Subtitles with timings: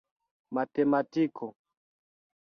[0.53, 1.47] matematiko